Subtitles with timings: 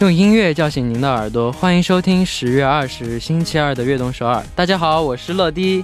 [0.00, 4.36] 用音乐叫醒您的耳朵，欢迎收听十月二十日星期二的《悦动首尔》。
[4.54, 5.82] 大家好，我是乐迪。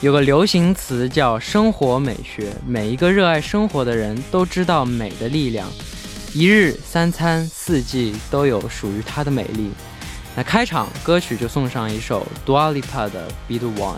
[0.00, 5.68] 有个流行词叫“生活美学”，每一个热爱生活的人都知道美的力量。
[6.32, 9.70] 一日三餐四季都有属于它的美丽。
[10.34, 13.96] 那开场歌曲就送上一首 Dua Lipa 的《Be the One》。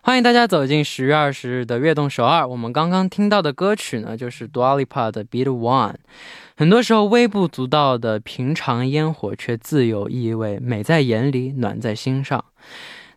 [0.00, 2.46] 欢迎大家走进十月二十日的悦动首尔。
[2.46, 5.92] 我们刚刚听到的歌曲呢，就是 Dua Lipa 的《Beat One》。
[6.56, 12.44] 很多时候，微不足道的平常烟火，却自有意味，美在眼里，暖在心上。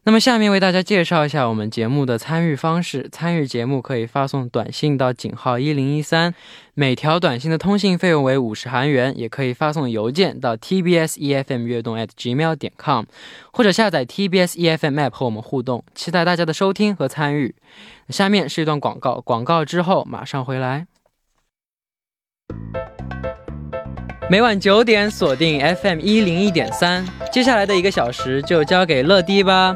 [0.09, 3.07] 那么，下面为大家介绍一下我们节目的参与方式。
[3.11, 6.33] 参与节目可以发送短信到井号一零一三，
[6.73, 13.05] 每条短信的通信费用为五十韩元；也可以发送邮件到 tbs efm 悦动 at gmail 点 com，
[13.53, 15.83] 或者下载 tbs efm app 和我们互动。
[15.93, 17.53] 期待大家的收听和参与。
[18.09, 20.87] 下面是一段广告，广告之后马上回来。
[24.27, 29.75] 每晚九点锁定 FM 一零一点三，接下来的一个小时就交给乐迪吧。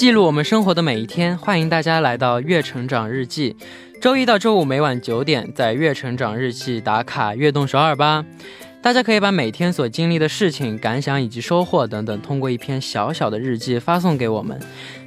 [0.00, 3.54] 记录我们生活的每一天，欢迎大家来到《月成长日记》。
[4.00, 8.24] 周一到周五每晚九点，在月成长日记打卡悦动首尔吧。
[8.80, 14.58] 大家可以把每天所经历的事情、感想以及收获等等，通过一篇小小的日记发送给我们。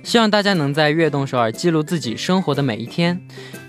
[0.04, 3.20] 希望大家能在悦动首尔记录自己生活的每一天。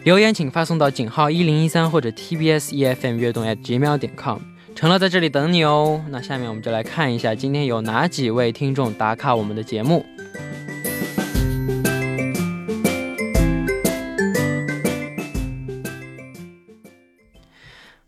[0.02, 4.40] 留言请发送到井号一零一三或者 TBS EFM 悦动 at gmail 点 com。
[4.76, 6.04] 成了在这里等你哦。
[6.10, 10.04] 那下面我们就来看一下今天有哪几位听众打卡我们的节目。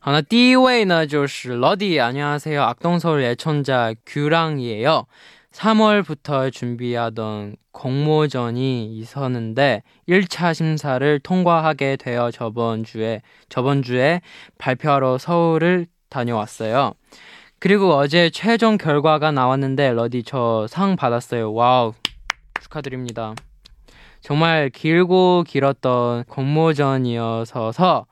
[0.05, 2.61] 好，那第一位呢，就是 러디 안녕하세요.
[2.63, 5.05] 악동서울 예천자 규랑이에요.
[5.51, 14.21] 3월부터 준비하던 공모전이 있었는데 1차 심사를 통과하게 되어 저번 주에 저번 주에
[14.57, 16.93] 발표하러 서울을 다녀왔어요.
[17.59, 21.53] 그리고 어제 최종 결과가 나왔는데 러디 저 상 받았어요.
[21.53, 21.93] 와우.
[22.61, 23.35] 축하드립니다.
[24.21, 28.05] 정말 길고 길었던 공모전이어서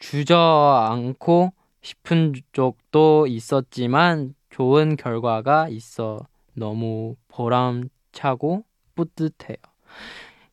[0.00, 6.20] 주저앉고 싶은 적도 있었지만 좋은 결과가 있어
[6.54, 9.56] 너무 보람차고 뿌듯해요.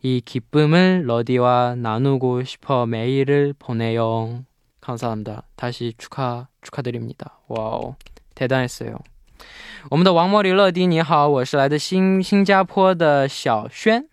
[0.01, 4.43] 이 기쁨을 러디와 나누고 싶어 메일을 보내요.
[4.81, 5.43] 감사합니다.
[5.55, 7.39] 다시 축하 축하드립니다.
[7.47, 7.95] 와우
[8.33, 8.97] 대단했어요.
[9.89, 14.07] 我们的王茉莉乐迪，你好，我是来自新新加坡的小轩。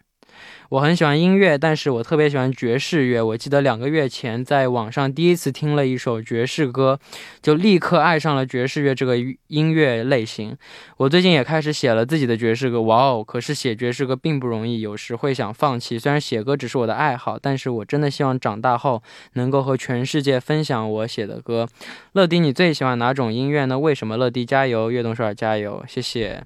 [0.73, 3.21] 我很喜欢音乐，但是我特别喜欢爵士乐。
[3.21, 6.99] 我记得两个月前在网上第一次听了一首爵士歌，
[7.43, 9.15] 就立刻爱上了爵士乐这个
[9.49, 10.57] 音乐类型。
[10.97, 13.23] 我最近也开始写了自己的爵士歌，哇哦！
[13.23, 15.99] 可是写爵士歌并不容易，有时会想放弃。
[15.99, 19.03] 虽然写歌只是我的爱好，但是我真的希望长大后
[19.33, 21.67] 能够和全世界分享我写的歌。
[22.13, 23.77] 乐迪，你最喜欢哪种音乐呢？
[23.77, 24.17] 为什么？
[24.17, 26.43] 乐迪加油，悦动首尔加油，谢谢。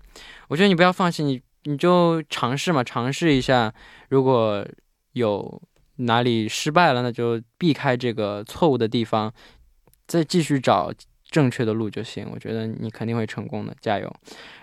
[0.49, 3.73] 我觉得你不要放弃，你你就尝试嘛，尝试一下。
[4.07, 4.65] 如果
[5.11, 5.61] 有
[5.97, 9.33] 哪里失败了，那就避开这个错误的地方，
[10.07, 10.93] 再继续找
[11.25, 12.25] 正确的路就行。
[12.31, 14.15] 我觉得你肯定会成功的，加油！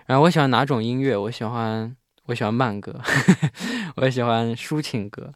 [0.07, 1.15] 然后我喜欢哪种音乐？
[1.15, 2.99] 我喜欢我喜欢慢歌，
[3.97, 5.31] 我喜欢抒情歌，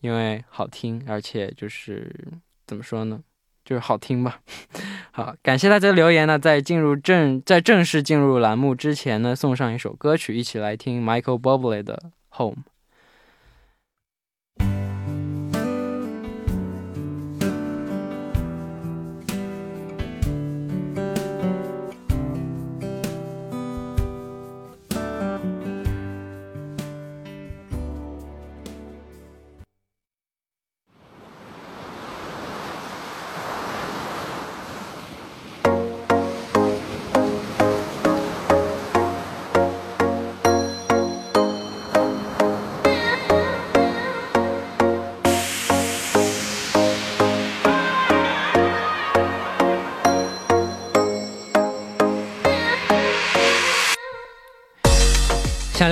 [0.00, 2.14] 因为好听，而且就是
[2.64, 3.20] 怎么说呢，
[3.68, 4.40] 就是好听吧。
[5.12, 6.38] 好，感谢大家的留言呢。
[6.38, 12.02] 在进入正在正式进入栏目之前呢，送上一首歌曲，一起来听 Michael Bublé 的
[12.38, 12.56] 《Home》。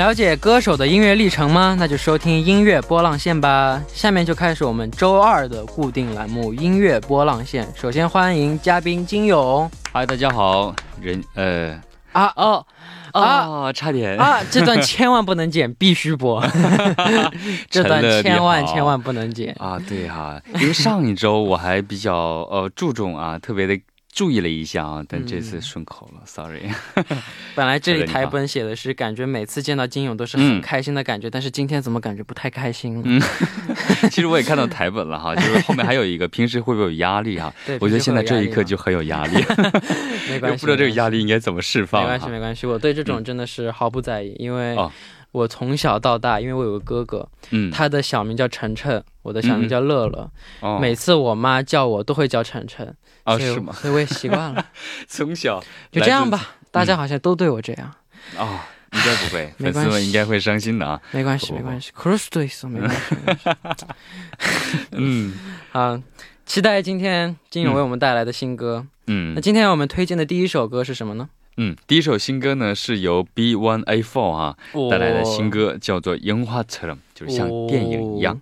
[0.06, 1.74] 了解歌手的音乐历程吗？
[1.76, 3.82] 那就收听音乐波浪线吧。
[3.88, 7.66] 下面就开始我们周二的固定栏目——音乐波浪线。
[7.74, 9.68] 首先欢迎嘉宾金勇。
[9.92, 10.72] 嗨，大家好。
[11.00, 11.76] 人呃
[12.12, 12.64] 啊哦
[13.10, 14.38] 啊，差点啊！
[14.48, 16.40] 这段 千万不能剪，必须播。
[17.68, 19.76] 这段千万千万不能剪啊！
[19.88, 23.76] 对哈，因为上一周我还比较呃注重啊，特别的。
[24.16, 26.62] 注意了一下啊，但这次顺口了，sorry。
[27.54, 33.02] 本来这里 台本写的是感觉每次见到金勇都是很开心的感觉，但是今天怎么感觉不太开心？
[33.04, 33.20] 嗯，
[34.10, 37.52] 其实我也看到台本了哈，就是后面还有一个，平时会不会有压力哈？
[37.66, 39.34] 对，我觉得现在这一刻就很有压力。
[40.30, 42.00] 没关系，不知道这个压力应该怎么释放。
[42.00, 44.74] 没关系，没关系，我对这种真的是毫不在意，因为
[45.32, 50.30] 我从小到大，因为我有个哥哥，嗯，他的小名叫晨晨，我的小名叫乐乐，
[50.80, 52.96] 每次我妈叫我都会叫晨晨。
[53.26, 53.72] 啊，是吗？
[53.74, 54.64] 所以我也习惯了。
[55.08, 57.92] 从小就这样吧，大家好像都对我这样。
[58.38, 58.60] 哦，
[58.92, 61.00] 应该不会，粉丝们应该会伤心的啊。
[61.10, 63.86] 没关系，没关系，cross 对手没关系。
[64.92, 65.34] 嗯，
[65.72, 66.00] 好，
[66.46, 68.86] 期待今天金勇为我们带来的新歌。
[69.08, 71.28] 嗯，那今天我们推荐的第一首歌是什么呢？
[71.56, 74.56] 嗯，第一首新歌呢是由 B One A Four 啊
[74.90, 78.40] 带来的新歌，叫做《樱花车》，就是像电影一样。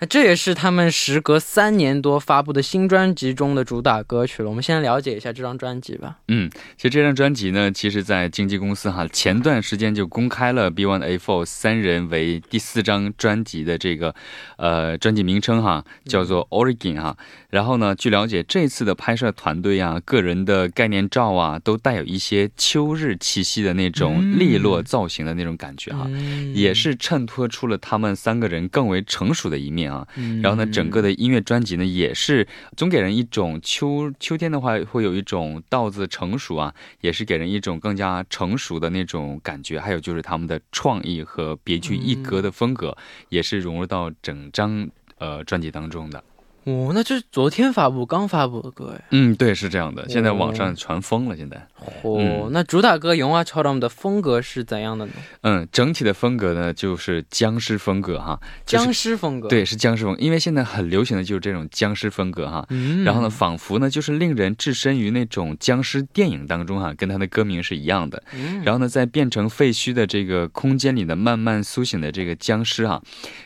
[0.00, 4.48] 那这也是他们时隔三年多发布的新专辑中的主打歌曲了。
[4.48, 6.18] 我们先了解一下这张专辑吧。
[6.28, 14.14] 嗯，其实这张专辑呢，其实，在经纪公司哈前段时间就公开了 B1A4 三人为第四张专辑的这个
[14.56, 17.16] 呃专辑名称哈，叫做 Origin 哈。
[17.50, 26.08] 然后呢，据了解，这次的拍摄团队啊，个人的概念照啊，都带有一些秋日气息的那种利落造型的那种感觉哈，
[26.54, 29.87] 也是衬托出了他们三个人更为成熟的一面。
[29.90, 30.06] 啊，
[30.42, 32.46] 然后呢，整个的音乐专辑呢，也是
[32.76, 39.78] 总给人一种秋秋天的话，会有一种稻子成熟啊，也是给人一种更加成熟的那种感觉。
[39.80, 42.96] 还有就是他们的创意和别具一格的风格，
[43.28, 44.88] 也是融入到整张
[45.18, 46.22] 呃专辑当中的。
[46.64, 49.04] 哦，那这是昨天发布、刚发布的歌哎。
[49.12, 50.06] 嗯，对，是这样的。
[50.08, 51.66] 现在网上传疯了，现在。
[52.02, 55.12] 哦，那主打歌《永啊超》他们的风格是怎样的呢？
[55.40, 58.38] 嗯，整体的风格呢，就是僵尸风格哈。
[58.66, 59.48] 僵尸风格。
[59.48, 62.66] 对，是僵尸风，因为现在很流行的就是这种僵尸风格哈。
[62.68, 63.02] 嗯。
[63.02, 68.22] 然后呢，仿佛呢，就是令人置身于那种僵尸电影当中哈，跟他的歌名是一样的。
[68.34, 68.62] 嗯。
[68.62, 73.00] 然后呢，在变成废墟的这个空间里的慢慢苏醒的这个僵尸哈，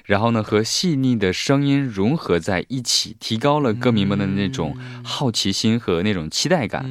[0.04, 3.11] 然后呢，和细腻的声音融合在一起。
[3.18, 6.84] 提高了歌迷们的那种好奇心和那种期待感，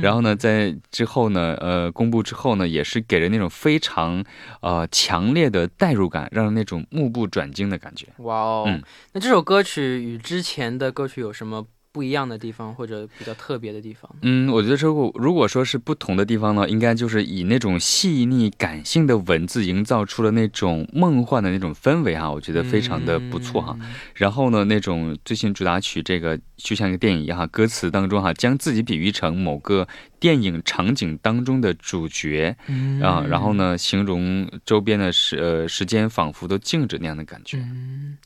[0.00, 4.24] 然后呢，在之后呢，呃，公布之后呢，也是给人那种非常
[4.60, 8.06] 呃强烈的代入感，让人那种目不转睛的感觉。
[8.18, 8.82] 哇哦，嗯，
[9.12, 11.66] 那这首歌曲与之前的歌曲有什么？
[11.94, 23.78] 不一样的地方或者比较特别的地方，嗯，我觉得如果如果说是不同的地方呢，应该就是以那种细腻感性的文字营造出了那种梦幻的那种氛围哈，我觉得非常的不错哈。
[24.14, 29.86] 然后呢，那种最新主打曲这个就像一个电影一样，歌词当中哈，将自己比喻成某个。
[30.24, 32.56] 电影场景当中的主角
[33.02, 37.58] 啊，然后呢，形容周边的时呃时间仿佛都静止那样的感觉。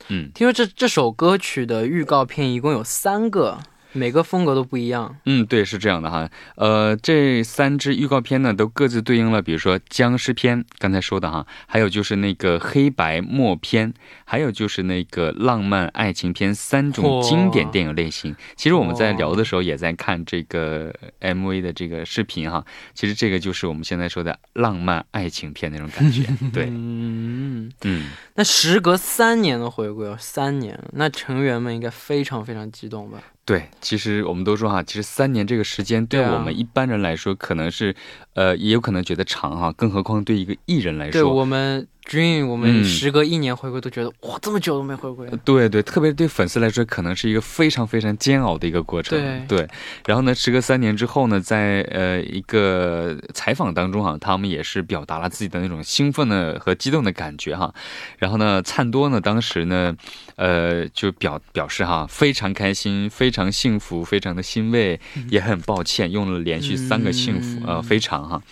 [0.06, 3.58] 嗯，听说这这首歌曲的预告片一共有三个。
[3.92, 5.16] 每个风格都不一样。
[5.24, 6.28] 嗯，对，是这样的哈。
[6.56, 13.92] 呃，这三支预告片呢，都各自对应了，比如说僵尸片，刚才说的哈，还有就是那个黑白默片，
[14.24, 18.34] 还有就是那个浪漫爱情片，三种经典电影类型。
[18.56, 22.64] 其实我们在聊的时候也在看这个 MV 的这个视频哈。
[22.94, 26.22] 其实这个就是我们现在说的浪漫爱情片那种感觉。
[26.52, 28.10] 对，嗯嗯。
[28.34, 33.18] 那时隔三年的回归，三年，那成员们应该非常非常激动吧？
[33.48, 37.96] 对，其实我们都说哈，其实三年这个时间对我们一般人来说，可能是，
[38.34, 41.88] 呃，也有可能觉得长哈，更何况对一个艺人来说，对我们。
[42.08, 45.28] Dream，我们时隔一年回归都觉得哇，这么久都没回归。
[45.44, 49.18] 对对，特别对粉丝来说，可能是一个非常非常煎熬的一个过程。
[49.18, 49.68] 对对。
[50.06, 57.74] 然后呢，时隔三年之后呢，在呃一个采访当中哈，他们也是表达了自己的那种兴奋的和激动的感觉哈。
[58.16, 59.94] 然后呢，灿多呢当时呢，
[60.36, 64.98] 呃就表表示哈，非常开心，非常幸福，非常的欣慰，
[65.28, 68.42] 也很抱歉，用了连续三个幸福呃非常哈。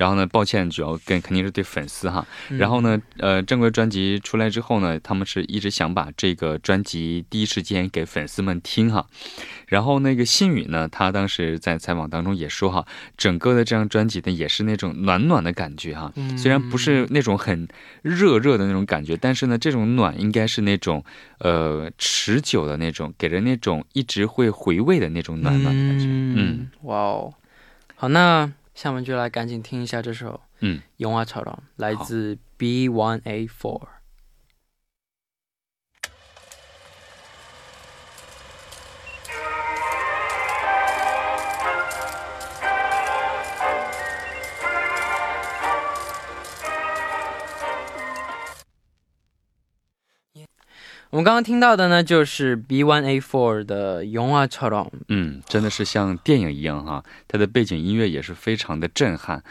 [0.00, 2.26] 然后呢，抱歉，主要跟肯定是对粉丝哈。
[2.48, 2.98] 然后呢。
[3.18, 9.06] 呃，正规专辑出来之后呢，他们是一直想把这个专辑第一时间给粉丝们听哈。
[9.66, 12.86] 然后那个信宇呢，他当时在采访当中也说哈，
[13.18, 16.10] 整个的这张专辑呢也是那种暖暖的感觉哈。
[16.38, 17.68] 虽然不是那种很
[18.00, 21.04] 热热的那种感觉，但是呢，这种暖应该是那种
[21.40, 26.06] 呃持久的那种，给人那种一直会回味的那种暖暖的感觉。
[26.06, 27.34] 嗯，哇哦，
[27.96, 28.50] 好，那
[28.80, 33.82] 下面就来赶紧听一下这首《嗯，樱花草堂》，来自 B One A Four。
[51.10, 54.04] 我们刚刚听到的呢，就是 B one A four 的。
[55.08, 59.42] 嗯，真的是像电影一样哈，它的背景音乐也是非常的震撼，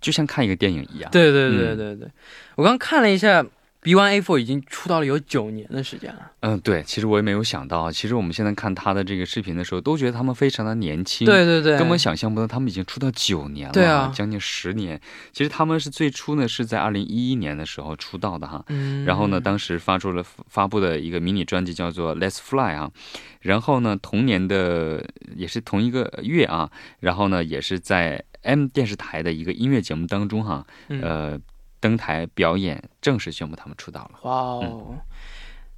[0.00, 1.10] 就像看一个电影一样。
[1.10, 2.08] 对，对，对，对，对。
[2.54, 3.44] 我刚看了一下。
[3.82, 6.30] B1A4 已经出道了有九年的时间了。
[6.40, 11.24] 嗯，对，其实我也没有想到，其实我们现在看他的这个视频的时候，都觉得他们非常的年轻。
[11.26, 15.00] 对对对，根本想象不到他们已经出道九年了，对啊，将近十年。
[15.32, 22.90] 其实他们是最初呢是在二零一一年的时候出道的哈，嗯，然后呢，当时发出了发布的一个迷你专辑叫做《Let's Fly》啊，
[23.40, 25.02] 然后呢，同年的
[25.34, 26.70] 也是同一个月啊，
[27.00, 31.40] 然后呢，也是在 M 电视台的一个音乐节目当中哈，呃。
[31.80, 34.20] 登台表演，正式宣布他们出道了。
[34.22, 34.98] 哇哦！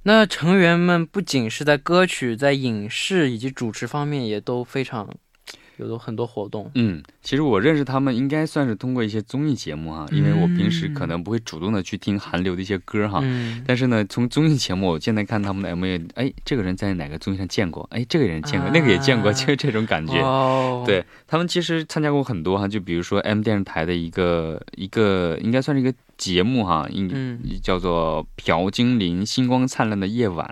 [0.03, 5.09] 那成员们不仅是在歌曲、在影视以及主持方面，也都非常。
[5.77, 13.23] 有的很多活动，嗯，其实我认识他们应该算是通过一些综艺节目哈，因为我平时可能不会主动的去听韩流的一些歌哈，
[13.65, 17.87] 但是呢，从综艺节目我现在看他们的 MV，哎，这个人在哪个综艺上见过？
[17.91, 20.13] 哎，这个人见过，那个也见过， 就是这种感觉。
[20.85, 30.47] 对他们其实参加过很多哈，就比如说 M 电视台的一个一个应该算是一个节目哈，应叫做《朴精灵星光灿烂的夜晚》。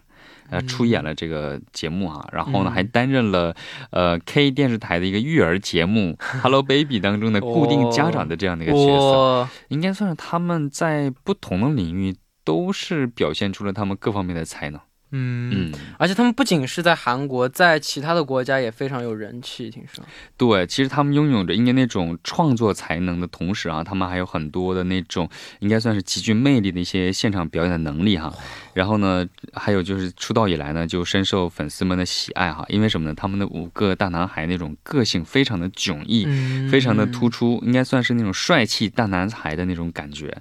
[0.52, 3.56] 呃，出演了这个节目啊，然后呢，还担任了
[3.90, 14.80] 呃 K 电视台的一个育儿节目 《Hello Baby》当中的固定家长的这样的一个角色，应该算是他们在不同的领域都是表现出了他们各方面的才能。
[15.12, 19.70] 嗯，而且他们不仅是在韩国，在其他的国家也非常有人气。
[19.70, 20.04] 听说，
[20.38, 28.34] 对，其实他们拥有着应该那种创作才能的同时啊，他们还有很多的那种应该算是极具魅力的一些现场表演的能力哈。
[28.74, 32.66] 然后呢，还有就是出道以来呢，就深受粉丝们的喜爱哈。
[32.70, 33.14] 因为什么呢？
[33.14, 36.26] 他们的五个大男孩那种个性非常的迥异，
[36.70, 40.34] 非常的突出，应该算是那种帅气大男孩的那种感觉。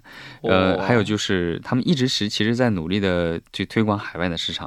[0.42, 4.59] 呃，还有就是他们一直是其实在努力的去推广海外的市场。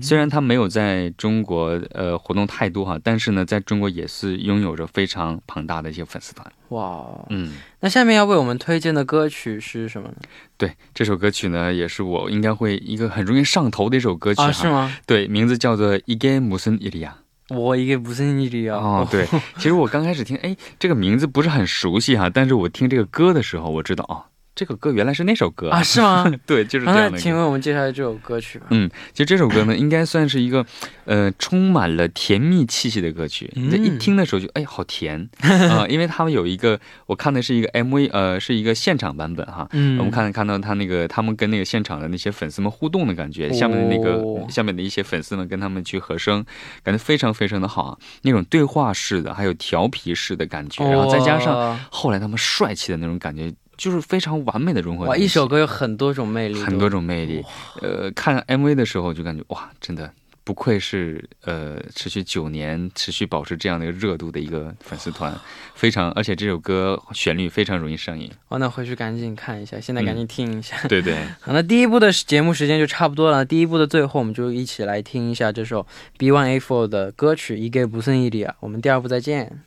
[0.00, 6.46] 虽然他没有在中国呃活动太多哈，但是呢，在中国也是拥有着非常庞大的一些粉丝团。
[6.68, 10.14] 哇，嗯，那下面要为我们推荐的歌曲是什么呢？
[10.56, 14.96] 对，这首歌曲呢，也是我应该会一个很容易上头的一首歌曲啊，是吗？
[15.06, 17.10] 对，名字叫做《이게무슨일이야》。
[17.54, 18.78] 我一个不是你的啊！
[18.78, 19.26] 哦，对，
[19.58, 25.82] 其实我刚开始听，哎，这个名字不是很熟悉哈，但是我听这个歌的时候，我知道哦，这个歌原来是那首歌啊？
[25.82, 26.30] 是吗？
[26.46, 27.18] 对，就是这样的。
[27.18, 28.66] 请为我们介绍这首歌曲吧。
[28.70, 30.64] 嗯，其实这首歌呢， 应该算是一个，
[31.06, 33.50] 呃，充满了甜蜜气息的歌曲。
[33.54, 35.84] 你在一听的时候就，哎，好甜 啊！
[35.88, 39.68] 因为他们有一个，我看的是一个 MV，呃，是一个现场版本哈。
[39.72, 39.98] 嗯。
[39.98, 46.44] 我们看看到他那个，他们跟那个现场的那些粉丝们互动的感觉，下面的那个下面的一些粉丝们跟他们去和声，
[46.84, 47.98] 感觉非常非常的好啊。
[48.22, 53.52] 那种对话式的，还有调皮式的感觉，然后再加上后来他们帅气的那种感觉。
[53.76, 55.06] 就是非常完美的融合。
[55.06, 57.44] 哇，一首歌有很多种魅力，很多种魅力。
[57.80, 60.12] 呃，看 MV 的时候就感觉哇，真的
[60.44, 65.34] 不愧是呃持续九年、持续保持这样的一个热度的一个粉丝团，
[65.74, 66.10] 非常。
[66.12, 68.30] 而且这首歌旋律非常容易上瘾。
[68.48, 70.76] 哦，那回去赶紧看一下，现在赶紧听一下。
[70.86, 71.16] 对对。
[71.40, 73.42] 好，那第一部的节目时间就差不多了。
[73.44, 75.86] 第一部的最后，我们就一起来听一下这首
[76.18, 78.54] B1A4 的歌曲《一个不剩一里》啊。
[78.60, 79.60] 我们第二部再见。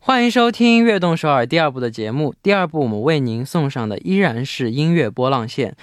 [0.00, 2.34] 欢迎收听《悦动首尔》第二部的节目。
[2.42, 5.76] 第二部我们为您送上的依然是音乐波浪线。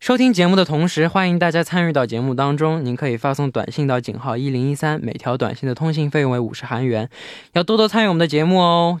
[0.00, 2.84] 收听节目的同时，欢迎大家参与到节目当中。
[2.84, 7.08] 您可以发送短信到井号一零一三，每条短信的通信费用为五十韩元。
[7.52, 9.00] 要多多参与我们的节目哦。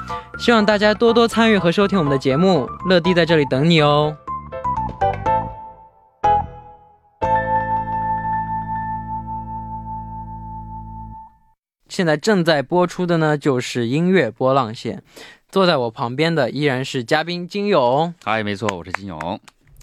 [0.41, 2.67] 希望大家多多参与和收听我们的节目。
[2.87, 4.17] 乐迪在这里等你哦。
[11.87, 15.03] 现在正在播出的呢，就是音乐波浪线。
[15.47, 18.11] 坐在我旁边的依然是嘉宾金勇。
[18.23, 19.39] 嗨，没错，我是金勇。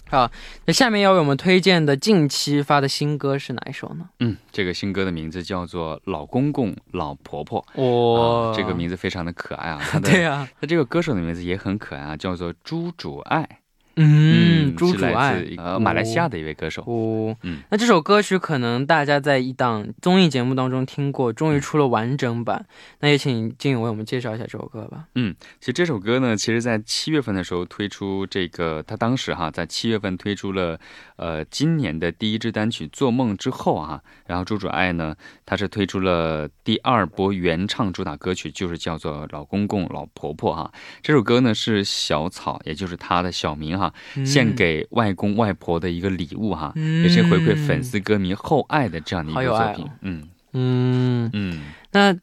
[0.09, 0.31] 好，
[0.65, 4.09] 那下面要为我们推荐的近期发的新歌是哪一首呢？
[4.19, 7.63] 嗯，这个新歌的名字叫做《老公公老婆婆》。
[7.81, 9.79] 哇、啊，这个名字非常的可爱啊！
[10.03, 13.47] 对呀、那这个歌手的名字也很可爱啊，叫做朱主爱。
[13.95, 16.81] 嗯，朱主爱，呃马来西亚的一位歌手。
[16.83, 22.65] 哦，嗯那这首歌曲可能大家在一档综艺节目当中听过，终于出了完整版。
[22.99, 25.05] 那也请金勇为我们介绍一下这首歌吧。
[25.15, 30.79] 嗯其实这首歌呢，其实在七月份的时候推出这个，他当时哈在七月份推出了
[31.17, 35.15] 呃今年的第一支单曲《做梦》之后啊，然后朱主爱呢，
[35.45, 40.71] 他是推出了第二波原唱主打歌曲，就是叫做《老公公老婆婆》哈。
[41.01, 43.93] 这首歌呢是小草，也就是他的小名哈，
[44.25, 49.85] 献给外公外婆的一个礼物哈，嗯也是回馈粉丝歌迷厚爱的这样的一个作品。
[49.85, 51.61] 哦嗯嗯，嗯。
[51.91, 52.15] 那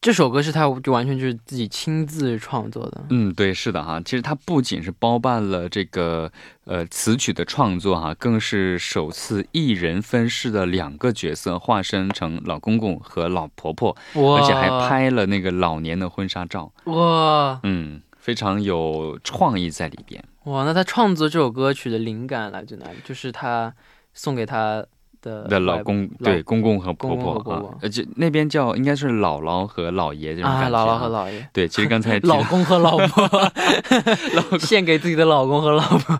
[0.00, 3.04] 这首歌是他就完全就是自己亲自创作的。
[3.08, 4.00] 嗯，对，是的哈。
[4.04, 6.30] 其实他不仅是包办了这个
[6.66, 16.70] 呃词曲的创作哈，更是首次一人分饰的两个角色，化身成老公公和老婆婆，而且还拍了那个老年的婚纱照。
[16.84, 20.22] 哇嗯，非常有创意在里边。
[20.44, 22.98] 哇，那他创作这首歌曲的灵感来自哪里？
[23.04, 23.74] 就是他
[24.12, 24.84] 送给他
[25.24, 31.48] 的的老公老对公公和婆婆啊呃，就那边叫应该是姥姥和姥爷这种啊，感觉、姥姥和姥爷。
[31.52, 33.52] 对，其实刚才 老公和老婆，
[34.60, 36.14] 献给自己的老公和老婆。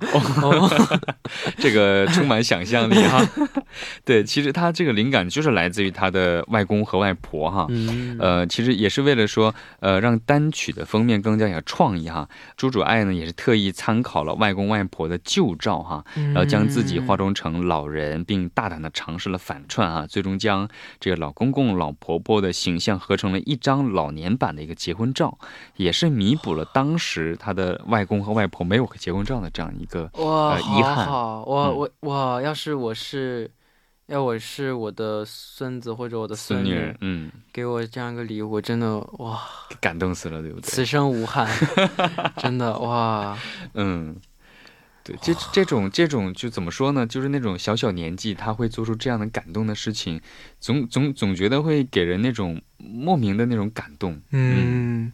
[0.49, 0.71] 哦
[1.59, 3.23] 这个充满想象力哈。
[4.05, 7.67] 对，其实他这个灵感就是来自于他的外公和外婆哈。
[7.69, 12.27] 嗯，呃，其实也是为了说，呃，让单曲的封面更加有创意哈。
[12.57, 20.67] 朱主爱呢也是特意参考了外公外婆的旧照哈，然后将自己化妆成老人，并大胆的尝试了反串啊，最终将
[20.99, 25.37] 这个老公公、老婆婆的形象合成了一张老年版的一个结婚照，
[25.77, 31.77] 也是弥补了当时他的外公和外婆没有结婚照的这样一个哇，呃遗憾好好我嗯。
[31.77, 33.51] 我哇，要是我是，
[34.07, 39.43] 要我是我的孙子或者我的孙女孙女，，嗯，给我这样一个礼物，我真的哇，
[39.81, 40.71] 感动死了，对不对？
[40.71, 41.49] 此生无憾，
[42.39, 43.37] 真的哇，
[43.75, 44.15] 嗯，
[45.05, 47.07] 对，这这种这种就怎么说呢？
[47.07, 50.19] 就是那种小小年纪他会做出这样的感动的事情，
[50.59, 54.19] 总总总觉得会给人那种莫名的那种感动。
[54.31, 55.13] 嗯，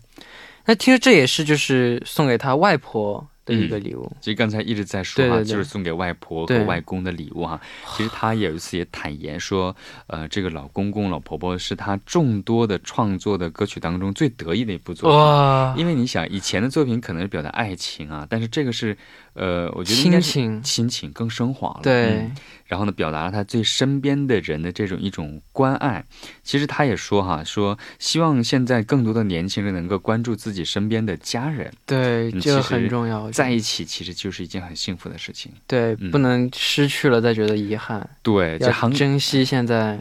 [0.65, 7.61] 那其实这也是就是送给他外婆的一个礼物，其实刚才一直在说啊，对对对就是送给外婆和外公的礼物哈。
[7.97, 9.75] 其实他有一次也坦言说，
[10.07, 15.19] 呃，这个老公公老婆婆是他众多的创作的歌曲当中最得意的一部作品。
[15.19, 18.97] 哇，因为你想，以前的作品可能是表达爱情啊，但是这个是，
[19.35, 21.81] 呃，我觉得亲情，亲情更升华了。
[21.83, 26.05] 对嗯，然后呢，表达了他对身边的人的这种一种关爱。
[26.43, 35.53] 其实他也说哈，说希望现在更多的年轻人能够关注自己身边的家人，对，嗯这个很重要，在一起其实就是一件很幸福的事情。
[35.67, 40.01] 对，嗯不能失去了再觉得遗憾，对，这要行珍惜现在，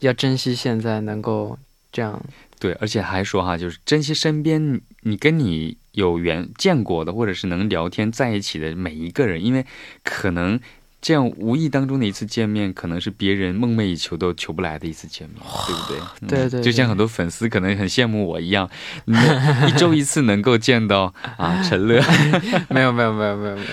[0.00, 1.58] 要珍惜现在能够
[1.90, 2.22] 这样，
[2.58, 9.64] 对，而且还说哈，就是珍惜身边你你跟你有缘见过的，或者是能聊天在一起的每一个人，因为
[10.02, 10.60] 可能。
[11.02, 15.98] 这样无意当中的一次见面，可能是别人梦寐以求都求不来的一次见面，对不对？
[16.22, 18.68] 嗯对对对就像很多粉丝可能很羡慕我一样，
[19.06, 22.02] 一周一次能够见到啊陈乐，
[22.70, 23.68] 没有没有没有没有没有。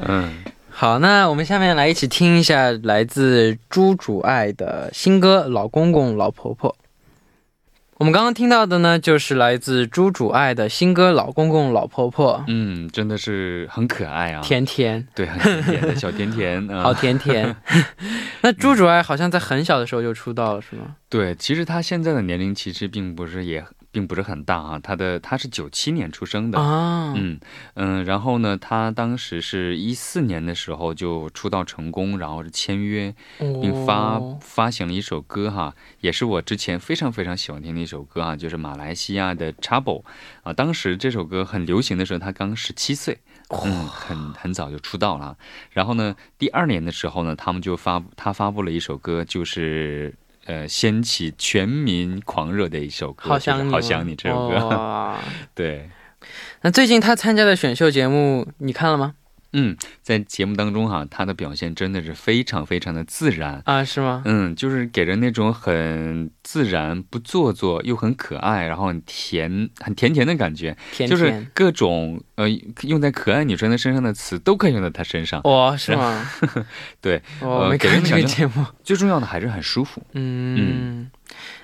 [0.08, 0.32] 嗯，
[0.70, 6.70] 好，那我们下面来一起听一下来自朱主爱的新歌《老公公老婆婆》。
[7.98, 17.56] 我们刚刚听到的呢，就是来自朱主爱的新歌《老公公老婆婆》，嗯，真的是很可爱啊，甜甜，对，很甜甜的小甜甜啊， 好甜甜。
[18.42, 20.94] 那朱主爱好像在很小的时候就出道了，是吗？
[21.08, 26.58] 对，其实他现在的年龄其实并不是也并不是很大啊，他的他是九七年出生的。
[26.58, 27.40] 啊，嗯
[27.74, 40.04] 嗯，然后呢，他当时是一四年的时候就出道成功，然后是签约，并发哦发行了一首歌哈，也是我之前非常非常喜欢听的一首歌啊，就是马来西亚的 Trouble
[40.42, 40.52] 啊。
[40.52, 43.18] 当时这首歌很流行的时候，他刚十七岁，
[43.64, 45.36] 嗯，很很早就出道了。
[45.70, 50.14] 然后呢，第二年的时候呢，他们就发他发布了一首歌，就是
[50.48, 55.14] 呃掀起全民狂热的一首歌，好想你，好想你这首歌。
[55.54, 55.90] 对，
[56.62, 59.14] 那最近他参加的选秀节目，你看了吗？
[59.52, 63.62] 嗯，在节目当中哈，他的表现真的是非常非常的自然。
[63.64, 64.22] 啊，是吗？
[64.26, 70.76] 嗯，就是给人那种很自然、不做作又很可爱，然后很甜、很甜甜的感觉。
[70.92, 72.46] 甜就是，各种呃
[72.82, 75.40] 用在可爱女生的身上的词都可以用在她身上。
[75.44, 76.30] 哇，是吗？
[77.00, 78.64] 对，我呃没看这个节目。
[78.84, 80.02] 最重要的还是很舒服。
[80.12, 81.10] 嗯，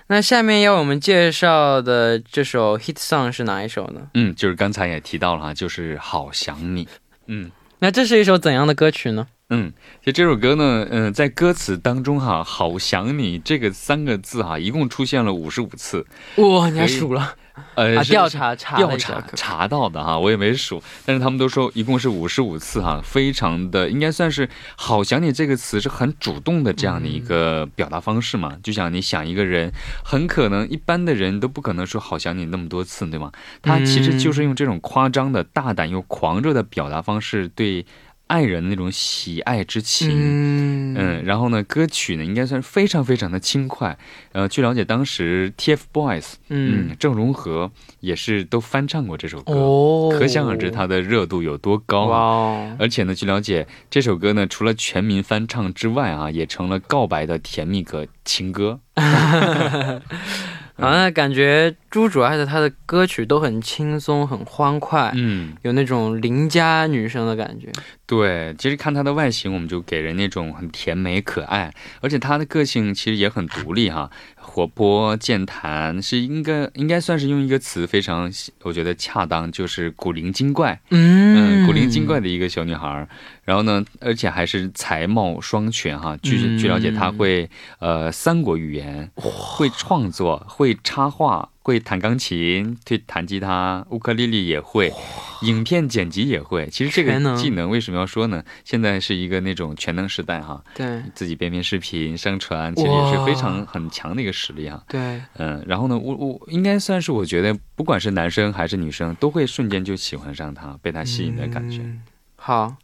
[0.07, 4.09] 那下面要我们介绍的这首 hit song 是哪一首呢？
[4.15, 6.87] 嗯，就是刚才也提到了哈，就是《好想你》。
[7.27, 7.51] 嗯
[7.85, 9.27] 那这是一首怎样的歌曲呢？
[9.51, 9.71] 嗯，
[10.01, 16.07] 其实这首歌呢，嗯、在歌词当中哈，“好想你”这个三个字哈，一共出现了五十五次。
[16.37, 17.35] 哇，你还数了
[17.75, 18.03] 呃，啊？
[18.03, 28.57] 调查查调查查到的哈，我也没数，但是他们都说一共是五十五次哈，非常的应该算是“好想你”这个词是很主动的这样的一个表达方式嘛。
[28.63, 29.71] 就像你想一个人，
[30.05, 33.31] 很可能一般的人都不可能说“好想你”那么多次，对吗？
[33.63, 37.87] 他其实就是用这种夸张的、大胆又狂热的表达方式对
[38.27, 40.11] 爱人的那种喜爱之情。
[40.13, 43.99] 嗯嗯，然后呢，歌曲呢应该算是非常非常的轻快。
[44.33, 58.81] 呃，据了解，当时 TFBOYS，嗯嗯，郑容和也是都翻唱过这首歌，哦，可想而知它的热度有多高哇而且呢，据了解，这首歌呢，除了全民翻唱之外啊，也成了告白的甜蜜歌情歌。
[60.77, 67.69] 好，那感觉朱主爱的她的歌曲都很轻松，很欢快，嗯，有那种邻家女生的感觉。
[68.07, 78.31] 对，其实看她的外形，我们就给人那种很甜美可爱，而且她的个性其实也很独立哈，活泼健谈，是应该应该算是用一个词非常
[78.63, 80.81] 我觉得恰当，就是古灵精怪。
[80.91, 81.34] 嗯，古
[81.75, 83.09] 灵精怪的一个小女孩儿，
[83.45, 86.17] 然后呢，而且还是才貌双全哈。
[86.23, 94.93] 据嗯据了解，她会呃三国语言，会创作，会插画，会弹钢琴，会弹吉他，乌克丽丽也会，
[95.41, 96.69] 影片剪辑也会。
[96.69, 98.45] 其实这个技能为什么要说呢？
[98.65, 104.85] 现在是一个那种全能时代哈，对自己编编视频上传，其实也是非常很强的一个实力哈。
[104.87, 111.79] 对，嗯，然后呢，我我应该算是我觉得，不管是男生还是女生，都会瞬间就喜欢上他，被他吸引的感觉。
[111.79, 112.03] 嗯
[112.37, 112.77] 好，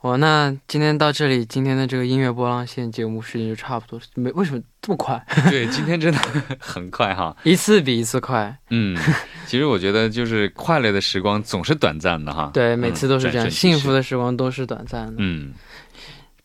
[0.00, 5.20] 我那今天到这里，今天的这个音乐波浪线节目时间就差不多，没为什么这么快？
[5.50, 6.18] 对，今天真的
[6.60, 7.36] 很快哈。
[7.42, 8.56] 一次比一次快。
[8.70, 8.96] 嗯，
[9.44, 12.48] 其实我觉得就是快乐的时光总是短暂的哈。
[12.54, 15.52] 对，嗯每次都是这样，幸福的时光都是短暂的，嗯，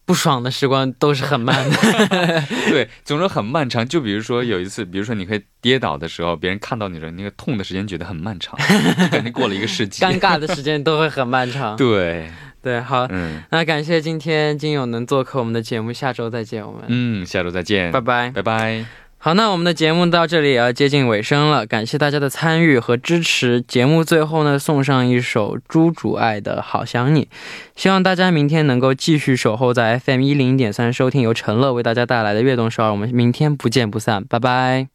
[0.04, 1.78] 不爽的时光都是很慢的。
[2.72, 3.88] 对，总是很漫长。
[3.88, 8.58] 就比如说有一次，比如说你会跌倒的时候，别人看到你的那个痛的时间觉得很漫长，
[8.98, 10.04] 就感觉过了一个世纪。
[10.04, 11.78] 尴尬的时间都会很漫长。
[11.78, 12.32] 对，
[12.64, 18.32] 对，好，嗯那感谢今天金勇能做客我们的节目，下周再见，我们，嗯，下周再见，拜拜。
[18.32, 18.86] 拜拜。
[19.18, 23.62] 好，那我们的节目到这里也要接近尾声了，感谢大家的参与和支持。
[23.62, 27.26] 节目最后呢，送上一首朱主爱的《好想你》，
[27.76, 32.92] 希望大家明天能够继续守候在 FM 一零点三，收听由陈乐为大家带来的悦动少儿。
[32.92, 34.93] 我们明天不见不散，拜拜。